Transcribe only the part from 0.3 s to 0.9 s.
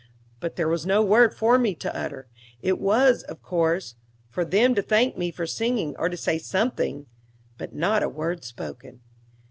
But there was